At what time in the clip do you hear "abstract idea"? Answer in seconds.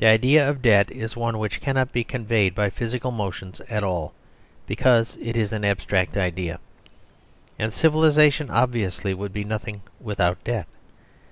5.64-6.58